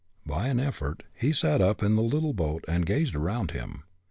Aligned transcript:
By 0.25 0.47
an 0.47 0.59
effort 0.59 1.03
he 1.13 1.31
sat 1.31 1.61
up 1.61 1.83
in 1.83 1.95
the 1.95 2.01
little 2.01 2.33
boat 2.33 2.65
and 2.67 2.87
gazed 2.87 3.13
around 3.13 3.51
him. 3.51 3.83